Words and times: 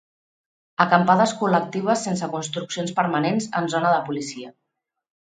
Acampades 0.85 1.33
col·lectives 1.43 2.07
sense 2.09 2.31
construccions 2.33 2.97
permanents 3.03 3.53
en 3.63 3.73
zona 3.79 3.97
de 3.99 4.05
policia. 4.13 4.55